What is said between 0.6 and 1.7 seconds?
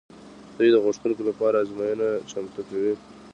د غوښتونکو لپاره